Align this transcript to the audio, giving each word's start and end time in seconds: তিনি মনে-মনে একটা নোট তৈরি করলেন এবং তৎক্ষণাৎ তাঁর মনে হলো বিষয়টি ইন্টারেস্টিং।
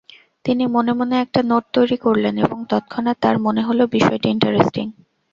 তিনি 0.45 0.63
মনে-মনে 0.67 1.15
একটা 1.21 1.41
নোট 1.43 1.63
তৈরি 1.73 1.97
করলেন 1.97 2.35
এবং 2.37 2.57
তৎক্ষণাৎ 2.69 3.17
তাঁর 3.21 3.35
মনে 3.39 3.61
হলো 3.61 3.83
বিষয়টি 3.87 4.27
ইন্টারেস্টিং। 4.29 4.85